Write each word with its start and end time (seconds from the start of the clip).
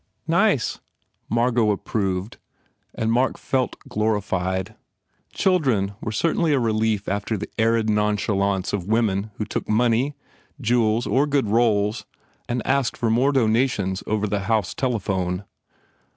"Nice," 0.27 0.79
Margot 1.29 1.69
approved 1.69 2.37
and 2.95 3.11
Mark 3.11 3.37
felt 3.37 3.75
glorified. 3.87 4.73
Children 5.31 5.93
were 6.01 6.11
certainly 6.11 6.53
a 6.53 6.59
relief 6.59 7.07
after 7.07 7.37
the 7.37 7.51
arid 7.59 7.87
nonchalance 7.87 8.73
of 8.73 8.87
women 8.87 9.29
who 9.35 9.45
took 9.45 9.69
money, 9.69 10.15
jewels 10.59 11.05
or 11.05 11.27
good 11.27 11.49
roles 11.49 12.07
and 12.49 12.65
asked 12.65 12.97
for 12.97 13.11
more 13.11 13.31
dona 13.31 13.67
tions 13.67 14.01
over 14.07 14.25
the 14.25 14.39
house 14.49 14.73
telephone. 14.73 15.45